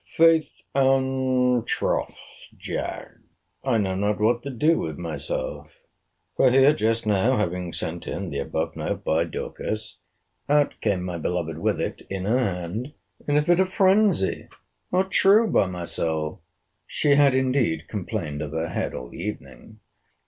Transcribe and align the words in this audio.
Faith 0.15 0.63
and 0.73 1.67
troth, 1.67 2.17
Jack, 2.57 3.11
I 3.63 3.77
know 3.77 3.93
not 3.93 4.19
what 4.19 4.41
to 4.41 4.49
do 4.49 4.79
with 4.79 4.97
myself; 4.97 5.73
for 6.35 6.49
here, 6.49 6.73
just 6.73 7.05
now 7.05 7.37
having 7.37 7.71
sent 7.71 8.07
in 8.07 8.31
the 8.31 8.39
above 8.39 8.75
note 8.75 9.03
by 9.03 9.25
Dorcas, 9.25 9.99
out 10.49 10.73
came 10.81 11.03
my 11.03 11.19
beloved 11.19 11.59
with 11.59 11.79
it 11.79 12.01
in 12.09 12.25
her 12.25 12.39
hand, 12.39 12.95
in 13.27 13.37
a 13.37 13.43
fit 13.45 13.59
of 13.59 13.67
phrensy!—true, 13.69 15.51
by 15.51 15.67
my 15.67 15.85
soul! 15.85 16.41
She 16.87 17.09
had 17.11 17.35
indeed 17.35 17.87
complained 17.87 18.41
of 18.41 18.53
her 18.53 18.69
head 18.69 18.95
all 18.95 19.09
the 19.09 19.21
evening. 19.21 19.81